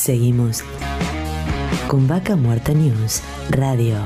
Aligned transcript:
Seguimos 0.00 0.64
con 1.86 2.08
Vaca 2.08 2.34
Muerta 2.34 2.72
News 2.72 3.20
Radio. 3.50 3.98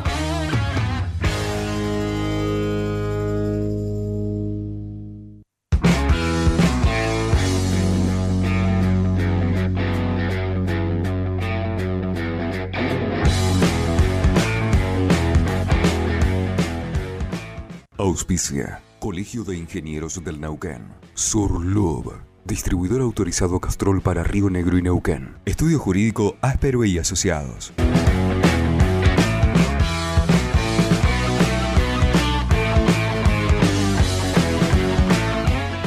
Auspicia. 17.96 18.82
Colegio 18.98 19.44
de 19.44 19.56
Ingenieros 19.58 20.24
del 20.24 20.40
Neuquén. 20.40 20.88
Surlub. 21.14 22.33
Distribuidor 22.46 23.00
autorizado 23.00 23.58
Castrol 23.58 24.02
para 24.02 24.22
Río 24.22 24.50
Negro 24.50 24.76
y 24.76 24.82
Neuquén. 24.82 25.36
Estudio 25.46 25.78
Jurídico 25.78 26.36
Áspero 26.42 26.84
y 26.84 26.98
Asociados. 26.98 27.72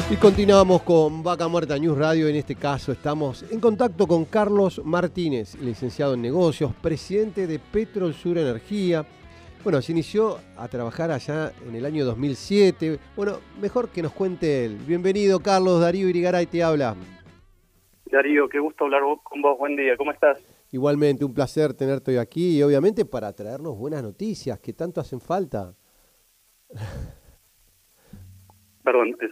Y 0.09 0.15
continuamos 0.15 0.81
con 0.81 1.21
Vaca 1.21 1.47
Muerta 1.47 1.77
News 1.77 1.95
Radio. 1.95 2.27
En 2.27 2.35
este 2.35 2.55
caso 2.55 2.91
estamos 2.91 3.45
en 3.51 3.59
contacto 3.59 4.07
con 4.07 4.25
Carlos 4.25 4.81
Martínez, 4.83 5.53
licenciado 5.61 6.15
en 6.15 6.23
negocios, 6.23 6.73
presidente 6.81 7.45
de 7.45 7.59
Petrol 7.59 8.15
Sur 8.15 8.39
Energía. 8.39 9.05
Bueno, 9.63 9.81
se 9.81 9.91
inició 9.91 10.37
a 10.55 10.67
trabajar 10.67 11.11
allá 11.11 11.51
en 11.67 11.75
el 11.75 11.85
año 11.85 12.05
2007. 12.05 12.99
Bueno, 13.15 13.39
mejor 13.59 13.89
que 13.89 14.01
nos 14.01 14.13
cuente 14.13 14.65
él. 14.65 14.77
Bienvenido, 14.87 15.39
Carlos. 15.41 15.81
Darío 15.81 16.07
Irigaray 16.07 16.45
te 16.45 16.63
habla. 16.63 16.95
Darío, 18.05 18.47
qué 18.47 18.59
gusto 18.59 18.85
hablar 18.85 19.01
con 19.23 19.41
vos. 19.41 19.57
Buen 19.57 19.75
día, 19.75 19.97
¿cómo 19.97 20.11
estás? 20.11 20.39
Igualmente, 20.71 21.25
un 21.25 21.33
placer 21.33 21.73
tenerte 21.73 22.11
hoy 22.11 22.17
aquí 22.17 22.57
y 22.57 22.63
obviamente 22.63 23.03
para 23.03 23.33
traernos 23.33 23.77
buenas 23.77 24.03
noticias 24.03 24.59
que 24.59 24.73
tanto 24.73 25.01
hacen 25.01 25.19
falta. 25.19 25.73
Perdón, 28.83 29.17
es, 29.19 29.31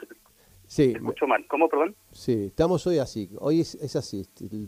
Sí, 0.68 0.94
escucho 0.96 1.28
mal. 1.28 1.46
¿Cómo, 1.48 1.70
perdón? 1.70 1.96
sí, 2.12 2.48
estamos 2.48 2.86
hoy 2.88 2.98
así. 2.98 3.30
Hoy 3.40 3.62
es, 3.62 3.76
es 3.76 3.96
así. 3.96 4.26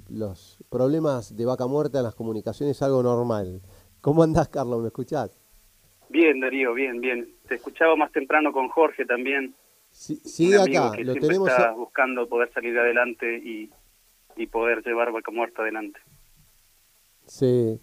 Los 0.09 0.63
problemas 0.69 1.35
de 1.35 1.45
vaca 1.45 1.67
muerta 1.67 1.97
en 1.97 2.05
las 2.05 2.15
comunicaciones 2.15 2.77
es 2.77 2.81
algo 2.83 3.03
normal. 3.03 3.61
¿Cómo 3.99 4.23
andás, 4.23 4.47
Carlos? 4.47 4.79
¿Me 4.79 4.87
escuchás? 4.87 5.41
Bien, 6.09 6.39
Darío, 6.39 6.73
bien, 6.73 7.01
bien. 7.01 7.35
Te 7.47 7.55
escuchaba 7.55 7.95
más 7.95 8.11
temprano 8.11 8.51
con 8.53 8.69
Jorge 8.69 9.05
también. 9.05 9.55
Sí, 9.91 10.15
sigue 10.17 10.55
acá. 10.59 10.91
que 10.95 11.03
Lo 11.03 11.13
tenemos. 11.13 11.49
está 11.49 11.69
a- 11.69 11.73
buscando 11.73 12.27
poder 12.29 12.51
salir 12.53 12.77
adelante 12.77 13.37
y, 13.37 13.69
y 14.35 14.47
poder 14.47 14.83
llevar 14.85 15.11
Vaca 15.11 15.31
Muerta 15.31 15.61
adelante. 15.61 15.99
Sí. 17.25 17.79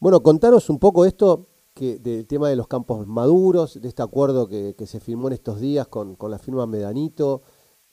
Bueno, 0.00 0.20
contanos 0.22 0.70
un 0.70 0.78
poco 0.78 1.04
esto 1.04 1.48
que 1.74 1.98
del 1.98 2.26
tema 2.26 2.48
de 2.48 2.56
los 2.56 2.66
campos 2.66 3.06
maduros, 3.06 3.80
de 3.80 3.88
este 3.88 4.02
acuerdo 4.02 4.48
que, 4.48 4.74
que 4.76 4.86
se 4.86 4.98
firmó 5.00 5.28
en 5.28 5.34
estos 5.34 5.60
días 5.60 5.86
con, 5.88 6.16
con 6.16 6.30
la 6.30 6.38
firma 6.38 6.66
Medanito, 6.66 7.42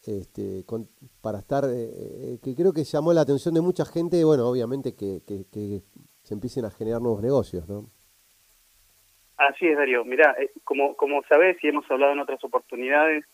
este, 0.02 0.64
con- 0.66 0.90
para 1.22 1.40
estar, 1.40 1.66
eh, 1.66 1.90
eh, 1.94 2.40
que 2.42 2.56
creo 2.56 2.74
que 2.74 2.84
llamó 2.84 3.14
la 3.14 3.22
atención 3.22 3.54
de 3.54 3.62
mucha 3.62 3.86
gente, 3.86 4.24
bueno, 4.24 4.48
obviamente 4.48 4.96
que, 4.96 5.22
que- 5.26 5.46
que 5.52 5.84
se 6.24 6.34
empiecen 6.34 6.66
a 6.66 6.72
generar 6.72 7.02
nuevos 7.02 7.22
negocios, 7.22 7.68
¿no? 7.68 7.90
Así 9.38 9.68
es, 9.68 9.78
Darío. 9.78 10.06
Mira, 10.06 10.36
eh, 10.40 10.52
como, 10.64 10.96
como 10.96 11.24
sabés 11.24 11.62
y 11.64 11.68
hemos 11.68 11.90
hablado 11.92 12.14
en 12.14 12.20
otras 12.20 12.44
oportunidades, 12.44 13.26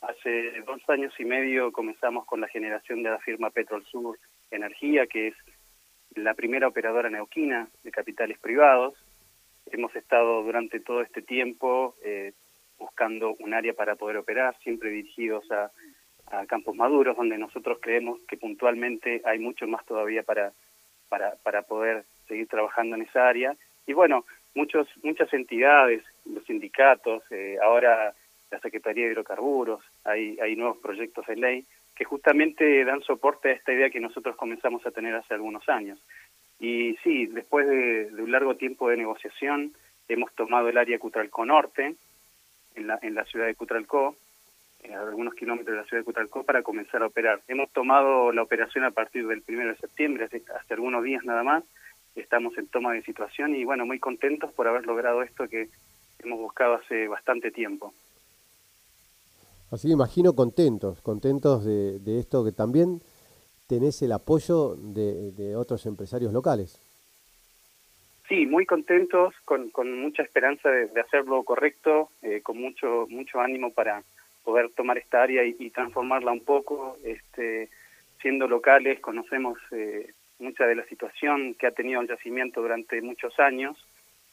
hace 0.00 0.60
dos 0.62 0.80
años 0.88 1.12
y 1.18 1.24
medio 1.24 1.72
comenzamos 1.72 2.24
con 2.24 2.40
la 2.40 2.48
generación 2.48 3.02
de 3.02 3.10
la 3.10 3.18
firma 3.18 3.50
Petrol 3.50 3.84
Sur 3.84 4.18
Energía, 4.50 5.06
que 5.06 5.28
es 5.28 5.34
la 6.14 6.34
primera 6.34 6.68
operadora 6.68 7.10
neuquina 7.10 7.68
de 7.82 7.90
capitales 7.90 8.38
privados. 8.38 8.94
Hemos 9.70 9.94
estado 9.94 10.42
durante 10.42 10.80
todo 10.80 11.02
este 11.02 11.22
tiempo 11.22 11.94
eh, 12.02 12.32
buscando 12.78 13.34
un 13.38 13.54
área 13.54 13.74
para 13.74 13.94
poder 13.94 14.16
operar, 14.16 14.56
siempre 14.62 14.90
dirigidos 14.90 15.50
a, 15.52 15.70
a 16.26 16.46
campos 16.46 16.74
maduros, 16.74 17.16
donde 17.16 17.38
nosotros 17.38 17.78
creemos 17.80 18.20
que 18.24 18.36
puntualmente 18.36 19.22
hay 19.24 19.38
mucho 19.38 19.66
más 19.66 19.84
todavía 19.86 20.22
para, 20.22 20.52
para, 21.08 21.36
para 21.42 21.62
poder 21.62 22.04
seguir 22.26 22.48
trabajando 22.48 22.96
en 22.96 23.02
esa 23.02 23.28
área. 23.28 23.54
Y 23.86 23.92
bueno, 23.92 24.24
muchos 24.54 24.88
muchas 25.02 25.32
entidades, 25.32 26.02
los 26.24 26.44
sindicatos, 26.44 27.22
eh, 27.30 27.56
ahora 27.62 28.14
la 28.50 28.60
Secretaría 28.60 29.06
de 29.06 29.12
Hidrocarburos, 29.12 29.82
hay, 30.04 30.38
hay 30.40 30.56
nuevos 30.56 30.78
proyectos 30.78 31.26
de 31.26 31.36
ley 31.36 31.64
que 31.94 32.04
justamente 32.04 32.84
dan 32.84 33.02
soporte 33.02 33.50
a 33.50 33.52
esta 33.52 33.72
idea 33.72 33.90
que 33.90 34.00
nosotros 34.00 34.36
comenzamos 34.36 34.84
a 34.86 34.90
tener 34.90 35.14
hace 35.14 35.34
algunos 35.34 35.68
años. 35.68 35.98
Y 36.58 36.96
sí, 37.02 37.26
después 37.26 37.66
de, 37.66 38.10
un 38.18 38.30
largo 38.30 38.56
tiempo 38.56 38.88
de 38.88 38.96
negociación, 38.96 39.72
hemos 40.08 40.32
tomado 40.34 40.68
el 40.68 40.78
área 40.78 40.98
Cutralcó 40.98 41.44
Norte, 41.44 41.94
en 42.74 42.86
la, 42.86 42.98
en 43.02 43.14
la 43.14 43.24
ciudad 43.24 43.46
de 43.46 43.54
Cutralcó, 43.54 44.16
eh, 44.82 44.94
a 44.94 45.00
algunos 45.00 45.34
kilómetros 45.34 45.74
de 45.74 45.82
la 45.82 45.86
ciudad 45.86 46.02
de 46.02 46.06
Cutralcó, 46.06 46.44
para 46.44 46.62
comenzar 46.62 47.02
a 47.02 47.06
operar. 47.06 47.40
Hemos 47.48 47.70
tomado 47.72 48.32
la 48.32 48.42
operación 48.42 48.84
a 48.84 48.90
partir 48.90 49.26
del 49.26 49.42
primero 49.42 49.70
de 49.70 49.76
septiembre, 49.76 50.24
hace, 50.24 50.42
hace 50.58 50.74
algunos 50.74 51.02
días 51.02 51.24
nada 51.24 51.42
más, 51.42 51.64
estamos 52.14 52.56
en 52.58 52.66
toma 52.68 52.92
de 52.92 53.02
situación 53.02 53.54
y 53.54 53.64
bueno, 53.64 53.86
muy 53.86 53.98
contentos 53.98 54.52
por 54.52 54.68
haber 54.68 54.86
logrado 54.86 55.22
esto 55.22 55.48
que 55.48 55.68
hemos 56.18 56.38
buscado 56.38 56.74
hace 56.74 57.08
bastante 57.08 57.50
tiempo. 57.50 57.92
Así 59.70 59.88
que 59.88 59.94
imagino 59.94 60.34
contentos, 60.34 61.00
contentos 61.00 61.64
de, 61.64 61.98
de 61.98 62.18
esto 62.18 62.44
que 62.44 62.52
también 62.52 63.00
tenés 63.66 64.02
el 64.02 64.12
apoyo 64.12 64.76
de, 64.76 65.32
de 65.32 65.56
otros 65.56 65.86
empresarios 65.86 66.32
locales. 66.32 66.78
Sí, 68.28 68.46
muy 68.46 68.66
contentos, 68.66 69.34
con, 69.44 69.70
con 69.70 70.00
mucha 70.00 70.22
esperanza 70.22 70.68
de, 70.70 70.88
de 70.88 71.00
hacerlo 71.00 71.42
correcto, 71.42 72.10
eh, 72.22 72.40
con 72.42 72.58
mucho 72.58 73.06
mucho 73.08 73.40
ánimo 73.40 73.72
para 73.72 74.02
poder 74.44 74.70
tomar 74.70 74.98
esta 74.98 75.22
área 75.22 75.44
y, 75.44 75.56
y 75.58 75.70
transformarla 75.70 76.32
un 76.32 76.44
poco. 76.44 76.96
Este, 77.04 77.68
siendo 78.20 78.46
locales, 78.48 79.00
conocemos 79.00 79.58
eh, 79.72 80.12
mucha 80.42 80.66
de 80.66 80.74
la 80.74 80.84
situación 80.84 81.54
que 81.54 81.66
ha 81.66 81.70
tenido 81.70 82.00
el 82.00 82.08
yacimiento 82.08 82.60
durante 82.60 83.00
muchos 83.00 83.38
años 83.40 83.76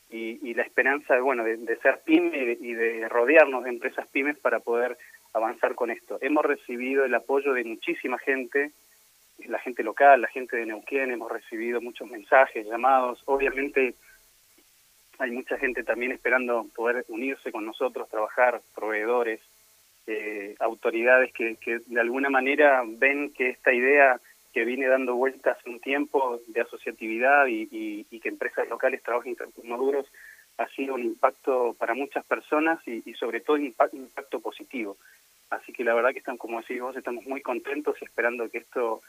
y, 0.09 0.39
y 0.41 0.53
la 0.53 0.63
esperanza 0.63 1.13
de, 1.13 1.21
bueno, 1.21 1.43
de, 1.43 1.77
ser 1.77 2.01
pyme 2.03 2.57
y 2.59 2.73
de 2.73 3.07
rodearnos 3.07 3.63
de 3.63 3.69
empresas 3.69 4.07
pymes 4.09 4.37
para 4.39 4.59
poder 4.59 4.97
avanzar 5.33 5.75
con 5.75 5.91
esto. 5.91 6.17
Hemos 6.21 6.43
recibido 6.45 7.05
el 7.05 7.13
apoyo 7.13 7.53
de 7.53 7.63
muchísima 7.63 8.17
gente, 8.17 8.71
la 9.45 9.59
gente 9.59 9.83
local, 9.83 10.21
la 10.21 10.27
gente 10.27 10.57
de 10.57 10.65
Neuquén, 10.65 11.11
hemos 11.11 11.31
recibido 11.31 11.79
muchos 11.79 12.09
mensajes, 12.09 12.65
llamados. 12.67 13.21
Obviamente 13.25 13.93
hay 15.19 15.31
mucha 15.31 15.57
gente 15.57 15.83
también 15.83 16.11
esperando 16.11 16.65
poder 16.75 17.05
unirse 17.09 17.51
con 17.51 17.65
nosotros, 17.65 18.09
trabajar, 18.09 18.61
proveedores, 18.73 19.39
eh, 20.07 20.55
autoridades 20.59 21.31
que 21.33 21.57
de 21.85 21.99
alguna 21.99 22.29
manera 22.29 22.83
ven 22.85 23.31
que 23.31 23.49
esta 23.49 23.71
idea 23.71 24.19
que 24.53 24.65
viene 24.65 24.87
dando 24.87 25.15
vueltas 25.15 25.57
un 25.65 25.79
tiempo 25.79 26.39
de 26.47 26.61
asociatividad 26.61 27.45
y, 27.47 28.03
que 28.05 28.29
empresas 28.29 28.67
locales 28.67 29.03
trabajen 29.03 29.37
maduros 29.63 30.05
ha 30.57 30.67
sido 30.69 30.95
un 30.95 31.03
impacto 31.03 31.73
para 31.77 31.93
muchas 31.93 32.25
personas 32.25 32.85
y, 32.85 33.13
sobre 33.13 33.39
todo 33.39 33.55
un 33.55 33.65
impacto, 33.65 34.39
positivo. 34.41 34.97
Así 35.49 35.71
que 35.71 35.83
la 35.83 35.93
verdad 35.93 36.11
que 36.11 36.19
están, 36.19 36.37
como 36.37 36.59
decís 36.59 36.81
vos, 36.81 36.95
estamos 36.95 37.25
muy 37.25 37.41
contentos 37.41 37.95
y 38.01 38.05
esperando 38.05 38.49
que 38.49 38.59
esto 38.59 39.01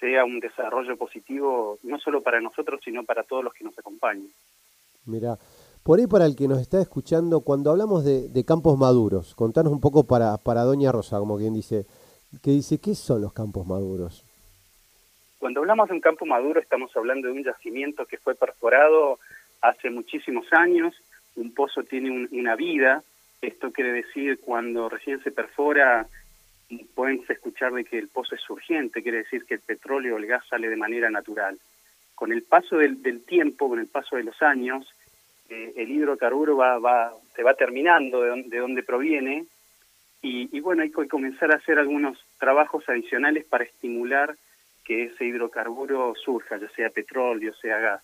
sea 0.00 0.24
un 0.24 0.40
desarrollo 0.40 0.96
positivo, 0.96 1.78
no 1.82 1.98
solo 1.98 2.20
para 2.22 2.40
nosotros, 2.40 2.80
sino 2.84 3.04
para 3.04 3.22
todos 3.22 3.44
los 3.44 3.54
que 3.54 3.64
nos 3.64 3.78
acompañan. 3.78 4.28
Mira, 5.06 5.38
por 5.82 5.98
ahí 5.98 6.06
para 6.06 6.26
el 6.26 6.36
que 6.36 6.48
nos 6.48 6.60
está 6.60 6.80
escuchando, 6.80 7.40
cuando 7.40 7.70
hablamos 7.70 8.04
de, 8.04 8.28
de 8.28 8.44
campos 8.44 8.76
maduros, 8.76 9.34
contanos 9.34 9.72
un 9.72 9.80
poco 9.80 10.04
para, 10.04 10.36
para 10.38 10.62
Doña 10.62 10.92
Rosa, 10.92 11.18
como 11.18 11.38
quien 11.38 11.54
dice, 11.54 11.86
que 12.42 12.50
dice, 12.50 12.78
¿qué 12.78 12.94
son 12.94 13.22
los 13.22 13.32
campos 13.32 13.66
maduros? 13.66 14.24
Cuando 15.38 15.60
hablamos 15.60 15.88
de 15.88 15.94
un 15.94 16.00
campo 16.00 16.26
maduro, 16.26 16.60
estamos 16.60 16.94
hablando 16.96 17.28
de 17.28 17.34
un 17.34 17.44
yacimiento 17.44 18.06
que 18.06 18.18
fue 18.18 18.34
perforado 18.34 19.20
hace 19.60 19.90
muchísimos 19.90 20.52
años, 20.52 20.94
un 21.36 21.54
pozo 21.54 21.84
tiene 21.84 22.10
un, 22.10 22.28
una 22.32 22.56
vida, 22.56 23.02
esto 23.40 23.70
quiere 23.70 23.92
decir 23.92 24.40
cuando 24.40 24.88
recién 24.88 25.22
se 25.22 25.30
perfora, 25.30 26.06
pueden 26.94 27.24
escuchar 27.28 27.72
de 27.72 27.84
que 27.84 27.98
el 27.98 28.08
pozo 28.08 28.34
es 28.34 28.50
urgente, 28.50 29.02
quiere 29.02 29.18
decir 29.18 29.44
que 29.44 29.54
el 29.54 29.60
petróleo 29.60 30.16
o 30.16 30.18
el 30.18 30.26
gas 30.26 30.44
sale 30.48 30.68
de 30.68 30.76
manera 30.76 31.08
natural. 31.08 31.56
Con 32.14 32.32
el 32.32 32.42
paso 32.42 32.76
del, 32.76 33.00
del 33.00 33.24
tiempo, 33.24 33.68
con 33.68 33.78
el 33.78 33.86
paso 33.86 34.16
de 34.16 34.24
los 34.24 34.42
años, 34.42 34.92
eh, 35.48 35.72
el 35.76 35.90
hidrocarburo 35.90 36.56
va, 36.56 36.78
va, 36.78 37.12
se 37.34 37.44
va 37.44 37.54
terminando 37.54 38.22
de, 38.22 38.28
donde, 38.28 38.48
de 38.48 38.58
donde 38.58 38.82
proviene 38.82 39.46
y, 40.20 40.54
y 40.54 40.60
bueno, 40.60 40.82
hay 40.82 40.90
que 40.90 41.06
comenzar 41.06 41.52
a 41.52 41.56
hacer 41.56 41.78
algunos 41.78 42.18
trabajos 42.38 42.88
adicionales 42.88 43.44
para 43.44 43.64
estimular 43.64 44.34
que 44.88 45.04
ese 45.04 45.26
hidrocarburo 45.26 46.14
surja, 46.16 46.56
ya 46.56 46.68
sea 46.70 46.88
petróleo, 46.88 47.52
sea 47.54 47.78
gas. 47.78 48.02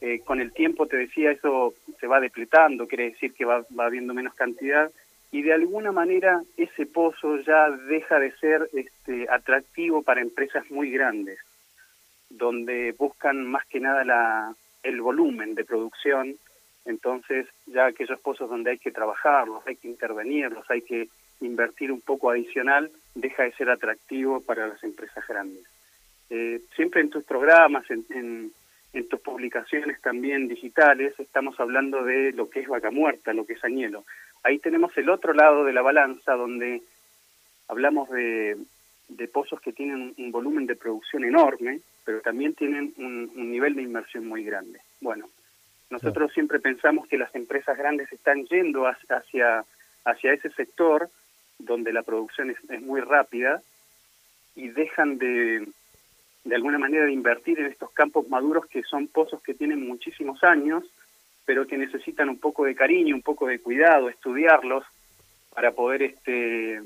Eh, 0.00 0.20
con 0.24 0.40
el 0.40 0.52
tiempo, 0.52 0.86
te 0.86 0.96
decía, 0.96 1.30
eso 1.32 1.74
se 2.00 2.06
va 2.06 2.18
depletando, 2.18 2.88
quiere 2.88 3.10
decir 3.10 3.34
que 3.34 3.44
va, 3.44 3.64
va 3.78 3.84
habiendo 3.84 4.14
menos 4.14 4.34
cantidad, 4.34 4.90
y 5.30 5.42
de 5.42 5.52
alguna 5.52 5.92
manera 5.92 6.42
ese 6.56 6.86
pozo 6.86 7.36
ya 7.42 7.68
deja 7.70 8.18
de 8.18 8.32
ser 8.38 8.70
este, 8.72 9.26
atractivo 9.28 10.02
para 10.02 10.22
empresas 10.22 10.70
muy 10.70 10.90
grandes. 10.90 11.38
donde 12.30 12.94
buscan 12.98 13.46
más 13.46 13.66
que 13.66 13.80
nada 13.80 14.04
la, 14.04 14.54
el 14.82 15.00
volumen 15.00 15.54
de 15.54 15.64
producción, 15.64 16.36
entonces 16.84 17.46
ya 17.66 17.86
aquellos 17.86 18.20
pozos 18.20 18.48
donde 18.48 18.70
hay 18.70 18.78
que 18.78 18.90
trabajarlos, 18.92 19.66
hay 19.66 19.76
que 19.76 19.88
intervenirlos, 19.88 20.64
hay 20.70 20.82
que 20.82 21.08
invertir 21.40 21.92
un 21.92 22.00
poco 22.00 22.30
adicional, 22.30 22.90
deja 23.14 23.44
de 23.44 23.52
ser 23.52 23.70
atractivo 23.70 24.40
para 24.40 24.66
las 24.66 24.82
empresas 24.82 25.26
grandes. 25.26 25.64
Eh, 26.30 26.60
siempre 26.76 27.00
en 27.00 27.10
tus 27.10 27.24
programas, 27.24 27.84
en, 27.90 28.52
tus 29.08 29.20
publicaciones 29.20 30.00
también 30.02 30.48
digitales, 30.48 31.14
estamos 31.18 31.58
hablando 31.60 32.02
de 32.02 32.32
lo 32.32 32.50
que 32.50 32.60
es 32.60 32.68
vaca 32.68 32.90
muerta, 32.90 33.32
lo 33.32 33.46
que 33.46 33.54
es 33.54 33.64
añelo. 33.64 34.04
Ahí 34.42 34.58
tenemos 34.58 34.96
el 34.98 35.08
otro 35.08 35.32
lado 35.32 35.64
de 35.64 35.72
la 35.72 35.82
balanza 35.82 36.34
donde 36.34 36.82
hablamos 37.68 38.10
de, 38.10 38.56
pozos 39.32 39.60
que 39.60 39.72
tienen 39.72 40.14
un 40.18 40.32
volumen 40.32 40.66
de 40.66 40.76
producción 40.76 41.24
enorme, 41.24 41.80
pero 42.04 42.20
también 42.20 42.54
tienen 42.54 42.92
un, 42.96 43.50
nivel 43.50 43.76
de 43.76 43.82
inversión 43.82 44.26
muy 44.26 44.42
grande. 44.42 44.80
Bueno, 45.00 45.28
nosotros 45.90 46.32
siempre 46.32 46.58
pensamos 46.58 47.06
que 47.06 47.18
las 47.18 47.34
empresas 47.34 47.78
grandes 47.78 48.12
están 48.12 48.44
yendo 48.46 48.86
hacia, 48.86 49.64
hacia 50.04 50.32
ese 50.32 50.50
sector 50.50 51.08
donde 51.58 51.92
la 51.92 52.02
producción 52.02 52.50
es 52.50 52.82
muy 52.82 53.00
rápida 53.00 53.62
y 54.54 54.68
dejan 54.68 55.18
de, 55.18 55.66
de 56.44 56.54
alguna 56.54 56.78
manera 56.78 57.04
de 57.04 57.12
invertir 57.12 57.58
en 57.60 57.66
estos 57.66 57.90
campos 57.92 58.28
maduros 58.28 58.66
que 58.66 58.82
son 58.82 59.08
pozos 59.08 59.42
que 59.42 59.54
tienen 59.54 59.86
muchísimos 59.86 60.42
años, 60.44 60.84
pero 61.44 61.66
que 61.66 61.78
necesitan 61.78 62.28
un 62.28 62.38
poco 62.38 62.64
de 62.64 62.74
cariño, 62.74 63.14
un 63.14 63.22
poco 63.22 63.46
de 63.46 63.58
cuidado, 63.58 64.08
estudiarlos 64.08 64.84
para 65.54 65.72
poder 65.72 66.02
este, 66.02 66.82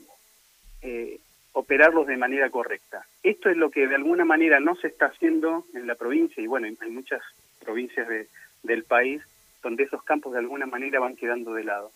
eh, 0.83 1.21
operarlos 1.53 2.07
de 2.07 2.17
manera 2.17 2.51
correcta. 2.51 3.05
Esto 3.23 3.51
es 3.51 3.57
lo 3.57 3.71
que 3.71 3.87
de 3.87 3.95
alguna 3.95 4.25
manera 4.25 4.61
no 4.61 4.75
se 4.77 4.89
está 4.89 5.07
haciendo 5.07 5.67
en 5.75 5.87
la 5.87 5.95
provincia 5.95 6.43
y 6.43 6.47
bueno, 6.47 6.69
hay 6.81 6.91
muchas 6.91 7.23
provincias 7.61 8.09
de, 8.09 8.29
del 8.63 8.85
país 8.85 9.23
donde 9.63 9.85
esos 9.85 10.03
campos 10.03 10.33
de 10.33 10.41
alguna 10.41 10.67
manera 10.67 11.01
van 11.01 11.17
quedando 11.17 11.55
de 11.55 11.65
lado. 11.65 11.93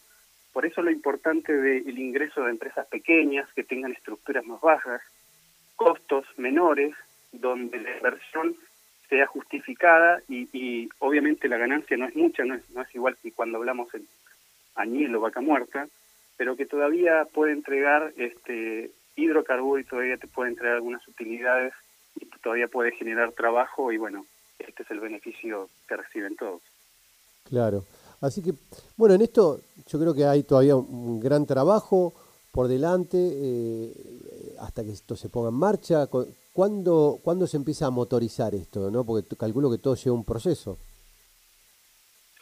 Por 0.52 0.64
eso 0.64 0.82
lo 0.82 0.90
importante 0.90 1.52
del 1.52 1.98
ingreso 1.98 2.42
de 2.42 2.50
empresas 2.50 2.86
pequeñas 2.86 3.46
que 3.54 3.64
tengan 3.64 3.92
estructuras 3.92 4.44
más 4.46 4.60
bajas, 4.60 5.02
costos 5.74 6.24
menores, 6.38 6.94
donde 7.40 7.78
la 7.78 7.96
inversión 7.96 8.56
sea 9.08 9.26
justificada 9.26 10.20
y, 10.28 10.88
obviamente 10.98 11.48
la 11.48 11.58
ganancia 11.58 11.96
no 11.96 12.06
es 12.06 12.16
mucha, 12.16 12.44
no 12.44 12.54
es, 12.54 12.68
no 12.70 12.82
es 12.82 12.94
igual 12.94 13.16
que 13.22 13.32
cuando 13.32 13.58
hablamos 13.58 13.92
en 13.94 14.06
añil 14.74 15.14
o 15.14 15.20
vaca 15.20 15.40
muerta, 15.40 15.88
pero 16.36 16.56
que 16.56 16.66
todavía 16.66 17.26
puede 17.32 17.52
entregar 17.52 18.12
este 18.16 18.90
hidrocarburos 19.16 19.84
y 19.84 19.88
todavía 19.88 20.16
te 20.16 20.26
puede 20.26 20.50
entregar 20.50 20.76
algunas 20.76 21.06
utilidades 21.08 21.72
y 22.20 22.26
todavía 22.42 22.68
puede 22.68 22.92
generar 22.92 23.32
trabajo 23.32 23.92
y 23.92 23.96
bueno, 23.96 24.26
este 24.58 24.82
es 24.82 24.90
el 24.90 25.00
beneficio 25.00 25.68
que 25.88 25.96
reciben 25.96 26.36
todos. 26.36 26.60
Claro. 27.44 27.84
Así 28.20 28.42
que, 28.42 28.52
bueno, 28.96 29.14
en 29.14 29.22
esto 29.22 29.60
yo 29.86 29.98
creo 29.98 30.14
que 30.14 30.24
hay 30.24 30.42
todavía 30.42 30.76
un 30.76 31.20
gran 31.20 31.46
trabajo 31.46 32.14
por 32.50 32.68
delante 32.68 33.18
eh, 33.18 33.92
hasta 34.60 34.84
que 34.84 34.90
esto 34.90 35.16
se 35.16 35.28
ponga 35.28 35.48
en 35.48 35.54
marcha. 35.54 36.06
¿Cuándo, 36.52 37.18
¿Cuándo 37.22 37.46
se 37.46 37.56
empieza 37.56 37.86
a 37.86 37.90
motorizar 37.90 38.54
esto? 38.54 38.90
¿no? 38.90 39.04
Porque 39.04 39.36
calculo 39.36 39.70
que 39.70 39.78
todo 39.78 39.94
lleva 39.94 40.16
un 40.16 40.24
proceso. 40.24 40.78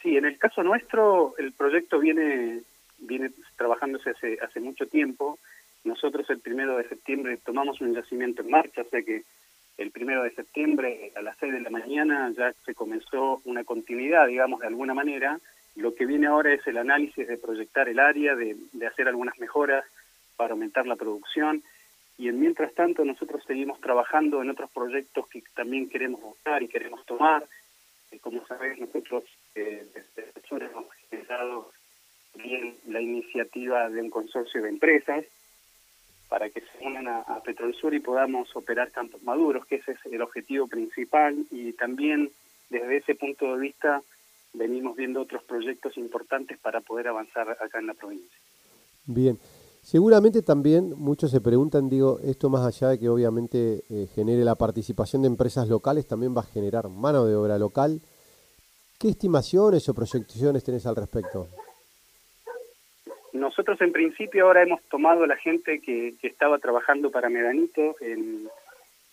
Sí, 0.01 0.17
en 0.17 0.25
el 0.25 0.37
caso 0.37 0.63
nuestro 0.63 1.35
el 1.37 1.51
proyecto 1.53 1.99
viene 1.99 2.61
viene 2.99 3.31
trabajándose 3.57 4.11
hace, 4.11 4.37
hace 4.41 4.59
mucho 4.59 4.87
tiempo. 4.87 5.39
Nosotros 5.83 6.29
el 6.29 6.39
primero 6.39 6.77
de 6.77 6.87
septiembre 6.87 7.37
tomamos 7.37 7.81
un 7.81 7.93
yacimiento 7.93 8.41
en 8.41 8.49
marcha, 8.49 8.81
o 8.81 8.89
sea 8.89 9.01
que 9.01 9.23
el 9.77 9.91
primero 9.91 10.23
de 10.23 10.31
septiembre 10.31 11.11
a 11.15 11.21
las 11.21 11.37
6 11.39 11.53
de 11.53 11.59
la 11.59 11.69
mañana 11.69 12.31
ya 12.35 12.53
se 12.65 12.73
comenzó 12.73 13.41
una 13.45 13.63
continuidad, 13.63 14.27
digamos, 14.27 14.61
de 14.61 14.67
alguna 14.67 14.93
manera. 14.93 15.39
Lo 15.75 15.93
que 15.93 16.05
viene 16.05 16.27
ahora 16.27 16.53
es 16.53 16.65
el 16.65 16.77
análisis 16.77 17.27
de 17.27 17.37
proyectar 17.37 17.89
el 17.89 17.99
área, 17.99 18.35
de, 18.35 18.55
de 18.71 18.87
hacer 18.87 19.07
algunas 19.07 19.37
mejoras 19.37 19.83
para 20.37 20.53
aumentar 20.53 20.87
la 20.87 20.95
producción. 20.95 21.61
Y 22.17 22.29
en 22.29 22.39
mientras 22.39 22.73
tanto 22.73 23.03
nosotros 23.03 23.43
seguimos 23.45 23.79
trabajando 23.81 24.41
en 24.41 24.49
otros 24.49 24.69
proyectos 24.71 25.27
que 25.27 25.43
también 25.53 25.89
queremos 25.89 26.21
buscar 26.21 26.63
y 26.63 26.67
queremos 26.67 27.05
tomar. 27.05 27.45
Como 28.21 28.45
sabéis, 28.47 28.79
nosotros 28.79 29.25
eh, 29.55 29.85
desde 29.93 30.31
el 30.55 30.61
hemos 30.61 30.85
generado 31.09 31.71
bien 32.35 32.75
la 32.87 33.01
iniciativa 33.01 33.89
de 33.89 34.01
un 34.01 34.09
consorcio 34.09 34.61
de 34.61 34.69
empresas 34.69 35.25
para 36.29 36.49
que 36.49 36.61
se 36.61 36.85
unan 36.85 37.07
a, 37.07 37.19
a 37.19 37.43
Petrolsur 37.43 37.93
y 37.93 37.99
podamos 37.99 38.55
operar 38.55 38.91
campos 38.91 39.21
maduros, 39.23 39.65
que 39.65 39.75
ese 39.75 39.91
es 39.91 40.05
el 40.05 40.21
objetivo 40.21 40.67
principal 40.67 41.45
y 41.51 41.73
también 41.73 42.31
desde 42.69 42.97
ese 42.97 43.15
punto 43.15 43.53
de 43.53 43.61
vista 43.61 44.01
venimos 44.53 44.95
viendo 44.95 45.21
otros 45.21 45.43
proyectos 45.43 45.97
importantes 45.97 46.57
para 46.59 46.81
poder 46.81 47.07
avanzar 47.07 47.49
acá 47.49 47.79
en 47.79 47.87
la 47.87 47.93
provincia. 47.93 48.39
Bien, 49.05 49.37
seguramente 49.85 50.41
también 50.41 50.93
muchos 50.97 51.29
se 51.29 51.41
preguntan, 51.41 51.89
digo, 51.89 52.19
esto 52.23 52.49
más 52.49 52.65
allá 52.65 52.89
de 52.89 52.99
que 52.99 53.07
obviamente 53.07 53.83
eh, 53.89 54.07
genere 54.15 54.43
la 54.43 54.55
participación 54.55 55.21
de 55.21 55.27
empresas 55.27 55.69
locales, 55.69 56.07
también 56.07 56.35
va 56.35 56.41
a 56.41 56.51
generar 56.51 56.89
mano 56.89 57.25
de 57.25 57.35
obra 57.35 57.59
local. 57.59 58.01
¿Qué 58.99 59.09
estimaciones 59.09 59.87
o 59.87 59.93
proyecciones 59.93 60.63
tenés 60.63 60.87
al 60.87 60.95
respecto? 60.95 61.47
Nosotros 63.33 63.79
en 63.81 63.91
principio 63.91 64.47
ahora 64.47 64.63
hemos 64.63 64.81
tomado 64.89 65.27
la 65.27 65.35
gente 65.35 65.79
que, 65.79 66.15
que 66.19 66.27
estaba 66.27 66.57
trabajando 66.57 67.11
para 67.11 67.29
Medanito 67.29 67.95
en, 68.01 68.47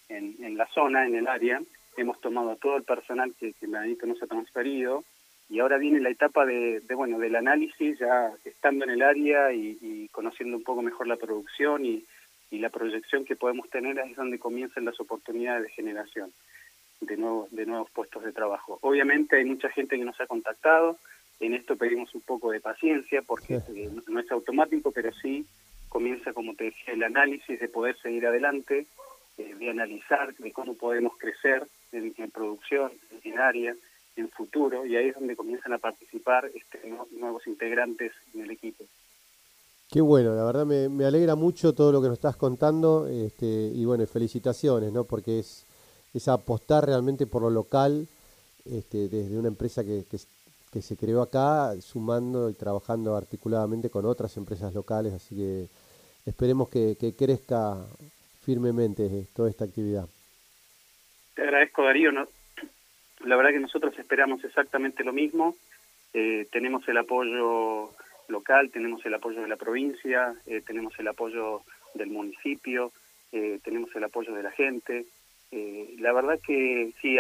en, 0.09 0.37
en, 0.43 0.57
la 0.57 0.67
zona, 0.69 1.07
en 1.07 1.17
el 1.17 1.27
área, 1.27 1.61
hemos 1.99 2.19
tomado 2.23 2.53
a 2.53 2.57
todo 2.57 2.79
el 2.79 2.85
personal 2.85 3.35
que, 3.39 3.53
que 3.53 3.67
Medanito 3.67 4.07
nos 4.07 4.23
ha 4.23 4.27
transferido 4.27 5.05
y 5.53 5.61
ahora 5.61 5.77
viene 5.77 6.01
la 6.01 6.09
etapa 6.09 6.47
de, 6.47 6.81
de 6.81 6.95
bueno 6.95 7.19
del 7.19 7.37
análisis 7.37 7.99
ya 7.99 8.33
estando 8.43 8.87
en 8.87 8.91
el 8.93 9.03
área 9.03 9.53
y, 9.53 9.77
y 9.83 10.09
conociendo 10.09 10.57
un 10.57 10.63
poco 10.63 10.81
mejor 10.81 11.07
la 11.07 11.17
producción 11.17 11.85
y, 11.85 12.03
y, 12.51 12.59
la 12.59 12.71
proyección 12.71 13.27
que 13.27 13.37
podemos 13.37 13.69
tener 13.69 13.99
es 13.99 14.17
donde 14.17 14.39
comienzan 14.39 14.87
las 14.87 14.99
oportunidades 14.99 15.65
de 15.65 15.69
generación 15.69 16.33
de 17.03 17.19
nuevos 17.19 17.51
de 17.51 17.67
nuevos 17.67 17.91
puestos 17.91 18.25
de 18.25 18.33
trabajo. 18.33 18.79
Obviamente 18.81 19.37
hay 19.37 19.45
mucha 19.45 19.69
gente 19.69 19.99
que 19.99 20.05
nos 20.07 20.19
ha 20.23 20.27
contactado, 20.27 20.97
en 21.39 21.53
esto 21.53 21.77
pedimos 21.77 22.15
un 22.15 22.23
poco 22.23 22.51
de 22.51 22.61
paciencia 22.61 23.21
porque 23.21 23.61
sí. 23.61 23.89
no 24.09 24.21
es 24.21 24.31
automático, 24.33 24.91
pero 24.91 25.13
sí 25.13 25.45
comienza, 25.91 26.33
como 26.33 26.55
te 26.55 26.65
decía, 26.65 26.95
el 26.95 27.03
análisis 27.03 27.61
de 27.61 27.69
poder 27.69 27.99
seguir 27.99 28.27
adelante, 28.27 28.87
eh, 29.37 29.55
de 29.59 29.69
analizar 29.69 30.35
de 30.35 30.51
cómo 30.51 30.77
podemos 30.77 31.19
crecer 31.19 31.67
en, 31.93 32.15
en, 32.17 32.31
producción, 32.31 32.91
en 33.23 33.39
área, 33.39 33.77
en 34.17 34.31
futuro, 34.31 34.85
y 34.87 34.97
ahí 34.97 35.09
es 35.09 35.15
donde 35.15 35.37
comienzan 35.37 35.73
a 35.73 35.79
participar 35.79 36.51
este, 36.55 36.89
no, 36.89 37.07
nuevos 37.19 37.47
integrantes 37.47 38.13
en 38.35 38.43
el 38.43 38.51
equipo. 38.51 38.85
Qué 39.91 40.01
bueno, 40.01 40.35
la 40.35 40.45
verdad 40.45 40.65
me, 40.65 40.89
me, 40.89 41.05
alegra 41.05 41.35
mucho 41.35 41.75
todo 41.75 41.93
lo 41.93 42.01
que 42.01 42.09
nos 42.09 42.19
estás 42.19 42.37
contando 42.37 43.07
este, 43.07 43.47
y 43.47 43.85
bueno, 43.85 44.07
felicitaciones, 44.07 44.93
¿no? 44.93 45.05
Porque 45.05 45.39
es, 45.39 45.67
es 46.15 46.29
apostar 46.29 46.87
realmente 46.87 47.27
por 47.27 47.43
lo 47.43 47.51
local 47.51 48.07
este, 48.65 49.09
desde 49.09 49.39
una 49.39 49.49
empresa 49.49 49.85
que, 49.85 50.05
que 50.11 50.19
que 50.73 50.81
se 50.81 50.97
creó 50.97 51.21
acá 51.21 51.75
sumando 51.83 52.49
y 52.49 52.55
trabajando 52.55 53.15
articuladamente 53.15 53.91
con 53.91 54.07
otras 54.07 54.35
empresas 54.39 54.73
locales, 54.73 55.13
así 55.13 55.37
que 55.37 55.67
esperemos 56.25 56.71
que, 56.71 56.97
que 56.99 57.15
crezca 57.15 57.77
firmemente 58.43 59.27
toda 59.37 59.51
esta 59.51 59.67
actividad. 59.67 60.07
Te 61.35 61.43
agradezco 61.43 61.85
Darío, 61.85 62.11
¿no? 62.11 62.27
La 63.25 63.37
verdad 63.37 63.53
que 63.53 63.61
nosotros 63.61 63.99
esperamos 63.99 64.43
exactamente 64.45 65.05
lo 65.05 65.13
mismo, 65.13 65.57
eh, 66.15 66.47
tenemos 66.51 66.87
el 66.89 66.99
apoyo 66.99 67.91
local, 68.29 68.71
tenemos 68.71 69.05
el 69.07 69.15
apoyo 69.15 69.41
de 69.43 69.49
la 69.49 69.57
provincia, 69.57 70.35
eh, 70.47 70.63
tenemos 70.67 70.99
el 70.99 71.09
apoyo 71.09 71.63
del 71.95 72.09
municipio, 72.09 72.93
eh, 73.33 73.61
tenemos 73.65 73.95
el 73.95 74.05
apoyo 74.05 74.35
de 74.35 74.43
la 74.43 74.51
gente, 74.51 75.07
la 75.99 76.13
verdad 76.13 76.41
que 76.45 76.93
si, 77.01 77.19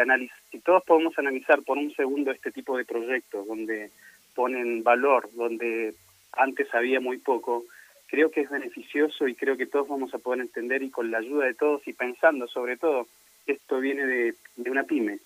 si 0.50 0.58
todos 0.60 0.82
podemos 0.84 1.16
analizar 1.18 1.62
por 1.62 1.76
un 1.76 1.94
segundo 1.94 2.30
este 2.30 2.50
tipo 2.50 2.78
de 2.78 2.86
proyectos 2.86 3.46
donde 3.46 3.90
ponen 4.34 4.82
valor, 4.82 5.28
donde 5.34 5.94
antes 6.32 6.74
había 6.74 6.98
muy 6.98 7.18
poco, 7.18 7.64
creo 8.06 8.30
que 8.30 8.40
es 8.40 8.50
beneficioso 8.50 9.28
y 9.28 9.34
creo 9.34 9.58
que 9.58 9.66
todos 9.66 9.86
vamos 9.86 10.14
a 10.14 10.18
poder 10.18 10.40
entender 10.40 10.82
y 10.82 10.90
con 10.90 11.10
la 11.10 11.18
ayuda 11.18 11.44
de 11.44 11.54
todos 11.54 11.86
y 11.86 11.92
pensando 11.92 12.48
sobre 12.48 12.78
todo, 12.78 13.06
esto 13.46 13.80
viene 13.80 14.06
de 14.06 14.70
una 14.70 14.84
pyme. 14.84 15.18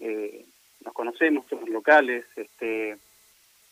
Eh, 0.00 0.44
nos 0.84 0.94
conocemos, 0.94 1.46
somos 1.46 1.68
locales, 1.68 2.24
este, 2.36 2.96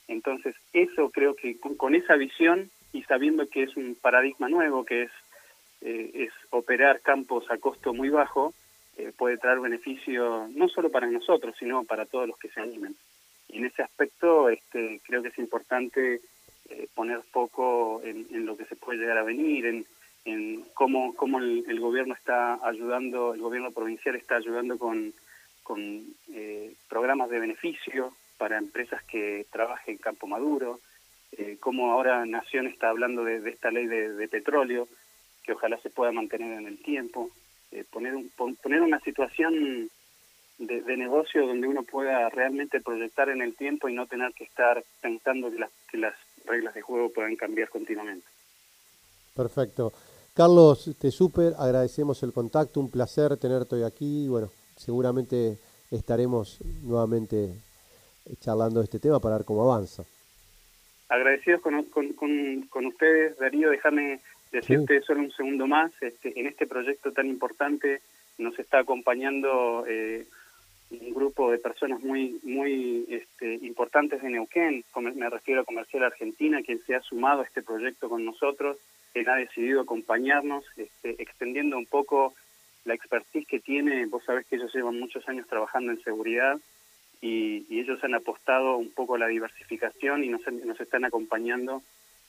entonces 0.09 0.55
eso 0.73 1.11
creo 1.11 1.35
que 1.35 1.59
con, 1.59 1.95
esa 1.95 2.17
visión 2.17 2.71
y 2.93 3.03
sabiendo 3.05 3.49
que 3.49 3.65
es 3.65 3.77
un 3.77 3.97
paradigma 4.01 4.49
nuevo, 4.49 4.85
que 4.85 5.03
es, 5.03 5.11
eh, 5.83 6.29
operar 6.51 7.01
campos 7.01 7.51
a 7.51 7.59
costo 7.59 7.93
muy 7.93 8.09
bajo, 8.09 8.55
eh, 8.97 9.13
puede 9.17 9.39
traer 9.39 9.61
beneficio 9.61 10.49
no 10.55 10.69
solo 10.69 10.91
para 10.91 11.07
nosotros, 11.07 11.57
sino 11.59 11.85
para 11.85 12.05
todos 12.05 12.29
los 12.29 12.39
que 12.39 12.51
se 12.51 12.61
animen. 12.61 12.95
Y 13.49 13.59
en 13.59 13.67
ese 13.67 13.83
aspecto 13.83 14.49
este, 14.49 15.01
creo 15.07 15.23
que 15.23 15.29
es 15.29 15.39
importante 15.39 16.21
eh, 16.69 16.89
poner 16.95 17.23
foco 17.23 18.03
en, 18.05 18.47
lo 18.47 18.57
que 18.57 18.67
se 18.67 18.77
puede 18.77 18.99
llegar 18.99 19.19
a 19.19 19.25
venir, 19.25 19.67
en, 19.67 19.87
en 20.25 20.65
cómo, 20.75 21.15
cómo 21.15 21.39
el, 21.39 21.81
gobierno 21.81 22.15
está 22.15 22.61
ayudando, 22.67 23.35
el 23.35 23.41
gobierno 23.41 23.73
provincial 23.73 24.15
está 24.15 24.37
ayudando 24.37 24.79
con, 24.79 25.13
con 25.63 26.05
eh, 26.33 26.75
programas 26.89 27.31
de 27.31 27.41
beneficio 27.41 28.15
para 28.39 28.59
empresas 28.59 29.03
que 29.05 29.47
trabajen 29.51 29.95
en 29.95 29.99
Campo 29.99 30.27
Maduro, 30.27 30.81
eh, 31.33 31.57
cómo 31.61 31.93
ahora 31.93 32.27
Nación 32.27 32.67
está 32.67 32.91
hablando 32.91 33.25
de, 33.25 33.49
esta 33.49 33.71
ley 33.71 33.87
de, 33.87 34.29
petróleo, 34.29 34.89
que 35.45 35.53
ojalá 35.53 35.79
se 35.79 35.91
pueda 35.91 36.13
mantener 36.13 36.59
en 36.59 36.67
el 36.67 36.79
tiempo, 36.79 37.31
eh, 37.71 37.85
poner, 37.91 38.15
un, 38.15 38.31
poner 38.31 38.83
una 38.83 39.01
situación 39.01 39.91
de, 40.59 40.97
negocio 40.97 41.47
donde 41.47 41.67
uno 41.67 41.83
pueda 41.83 42.29
realmente 42.29 42.81
proyectar 42.81 43.29
en 43.29 43.43
el 43.43 43.55
tiempo 43.55 43.89
y 43.89 43.95
no 43.95 44.07
tener 44.07 44.33
que 44.35 44.45
estar 44.45 44.85
pensando 45.01 45.51
que 45.51 45.59
las, 45.59 45.71
que 45.91 45.99
las 45.99 46.15
reglas 46.45 46.75
de 46.75 46.83
juego 46.83 47.11
puedan 47.11 47.37
cambiar 47.37 47.69
continuamente. 47.69 48.27
Perfecto. 49.35 49.93
Carlos, 50.35 50.91
te 50.99 51.11
súper 51.11 51.55
agradecemos 51.59 52.23
el 52.23 52.33
contacto, 52.33 52.81
un 52.81 52.91
placer 52.91 53.37
tenerte 53.37 53.77
hoy 53.77 53.83
aquí. 53.83 54.29
Bueno, 54.29 54.51
seguramente 54.77 55.59
estaremos 55.91 56.59
nuevamente 56.83 57.55
charlando 58.41 58.81
de 58.81 58.85
este 58.85 58.99
tema 58.99 59.21
para 59.21 59.37
ver 59.37 59.45
cómo 59.45 59.71
avanza. 59.71 60.05
Agradecidos 61.09 61.61
con, 61.61 61.83
con, 61.85 62.87
ustedes, 62.87 63.37
Darío, 63.39 63.71
déjame 63.71 64.21
decirte 64.51 65.01
solo 65.03 65.21
un 65.21 65.33
segundo 65.33 65.67
más, 65.67 65.91
este, 66.01 66.39
en 66.39 66.47
este 66.47 66.67
proyecto 66.67 67.13
tan 67.13 67.27
importante 67.27 68.01
nos 68.39 68.59
está 68.59 68.79
acompañando 68.79 69.85
eh, 69.87 70.27
un 70.91 71.15
grupo 71.15 71.51
de 71.51 71.59
personas 71.59 72.03
muy 72.03 72.39
muy 72.43 73.07
este, 73.09 73.55
importantes 73.57 74.23
de 74.23 74.31
Neuquén, 74.31 74.85
me 75.15 75.31
refiero 75.31 75.63
a 75.63 75.65
Comercial 75.65 76.05
Argentina, 76.05 76.63
quien 76.63 76.83
se 76.85 76.95
ha 76.95 77.01
sumado 77.01 77.43
a 77.43 77.45
este 77.45 77.63
proyecto 77.63 78.09
con 78.09 78.25
nosotros, 78.25 78.77
quien 79.13 79.29
ha 79.29 79.37
decidido 79.37 79.83
acompañarnos, 79.83 80.65
este, 80.77 81.23
extendiendo 81.23 81.79
un 81.79 81.87
poco 81.87 82.35
la 82.85 82.95
expertise 82.95 83.47
que 83.47 83.61
tiene, 83.61 84.07
vos 84.07 84.25
sabés 84.25 84.47
que 84.47 84.57
ellos 84.57 84.75
llevan 84.75 84.99
muchos 84.99 85.29
años 85.29 85.47
trabajando 85.47 85.93
en 85.93 86.03
seguridad 86.03 86.59
y, 87.21 87.65
ellos 87.71 88.03
han 88.05 88.15
apostado 88.15 88.77
un 88.77 88.91
poco 88.91 89.15
a 89.15 89.19
la 89.19 89.27
diversificación 89.27 90.23
y 90.25 90.29
nos, 90.29 90.41
nos 90.47 90.81
están 90.81 91.05
acompañando 91.05 91.83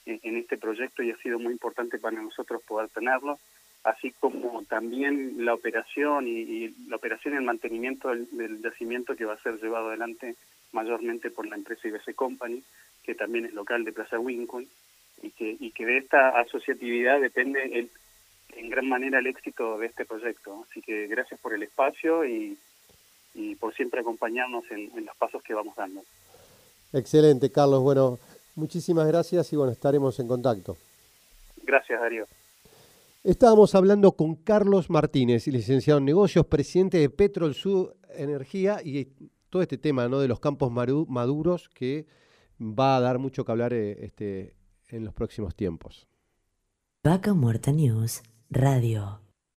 en, 0.06 0.36
este 0.36 0.56
proyecto 0.56 1.02
y 1.02 1.10
ha 1.10 1.16
sido 1.18 1.38
muy 1.38 1.52
importante 1.52 1.98
para 1.98 2.20
nosotros 2.20 2.62
poder 2.62 2.88
tenerlo, 2.88 3.38
así 3.84 4.12
como 4.18 4.62
también 4.64 5.44
la 5.44 5.54
operación 5.54 6.26
y, 6.26 6.74
la 6.88 6.96
operación 6.96 7.34
y 7.34 7.36
el 7.38 7.44
mantenimiento 7.44 8.08
del, 8.10 8.60
yacimiento 8.62 9.16
que 9.16 9.24
va 9.24 9.34
a 9.34 9.42
ser 9.42 9.60
llevado 9.60 9.88
adelante 9.88 10.34
mayormente 10.72 11.30
por 11.30 11.46
la 11.46 11.56
empresa 11.56 11.88
IBC 11.88 12.14
Company, 12.14 12.62
que 13.04 13.14
también 13.14 13.46
es 13.46 13.54
local 13.54 13.84
de 13.84 13.92
Plaza 13.92 14.18
Wincon, 14.18 14.66
y 15.22 15.30
que, 15.30 15.56
y 15.58 15.70
que 15.70 15.86
de 15.86 15.98
esta 15.98 16.30
asociatividad 16.40 17.20
depende 17.20 17.62
el, 17.78 17.90
en 18.50 18.68
gran 18.68 18.88
manera 18.88 19.18
el 19.18 19.26
éxito 19.26 19.78
de 19.78 19.86
este 19.86 20.04
proyecto. 20.04 20.64
Así 20.68 20.80
que 20.82 21.06
gracias 21.06 21.40
por 21.40 21.54
el 21.54 21.62
espacio 21.62 22.24
y, 22.24 22.56
y 23.34 23.56
por 23.56 23.74
siempre 23.74 24.00
acompañarnos 24.00 24.64
en, 24.70 25.04
los 25.04 25.16
pasos 25.16 25.42
que 25.42 25.54
vamos 25.54 25.74
dando. 25.76 26.02
Excelente, 26.92 27.50
Carlos. 27.50 27.82
Bueno, 27.82 28.18
muchísimas 28.54 29.06
gracias 29.06 29.52
y 29.52 29.56
bueno, 29.56 29.72
estaremos 29.72 30.18
en 30.20 30.28
contacto. 30.28 30.76
Gracias, 31.62 32.00
Darío. 32.00 32.26
Estábamos 33.24 33.74
hablando 33.74 34.12
con 34.12 34.36
Carlos 34.36 34.90
Martínez, 34.90 35.46
licenciado 35.46 35.98
en 35.98 36.04
negocios, 36.04 36.46
presidente 36.46 36.98
de 36.98 37.10
Petrol 37.10 37.54
Sur 37.54 37.96
Energía 38.16 38.80
y 38.84 39.08
todo 39.48 39.62
este 39.62 39.78
tema 39.78 40.08
¿no? 40.08 40.20
de 40.20 40.28
los 40.28 40.40
campos 40.40 40.70
maduros 40.70 41.68
que 41.70 42.06
va 42.60 42.96
a 42.96 43.00
dar 43.00 43.18
mucho 43.18 43.44
que 43.44 43.52
hablar 43.52 43.72
eh, 43.72 44.04
este, 44.04 44.54
en 44.88 45.04
los 45.04 45.14
próximos 45.14 45.54
tiempos. 45.54 46.06
Vaca 47.02 47.34
Muerta 47.34 47.72
News 47.72 48.22
Radio. 48.54 49.23